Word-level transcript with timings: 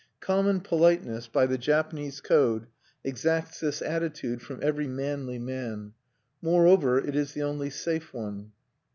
Common 0.19 0.61
politeness, 0.61 1.27
by 1.27 1.45
the 1.45 1.59
Japanese 1.59 2.21
code, 2.21 2.65
exacts 3.03 3.59
this 3.59 3.83
attitude 3.83 4.41
from 4.41 4.57
every 4.63 4.87
manly 4.87 5.37
man; 5.37 5.93
moreover, 6.41 6.97
it 6.97 7.15
is 7.15 7.33
the 7.33 7.43
only 7.43 7.69
safe 7.69 8.11
one. 8.11 8.51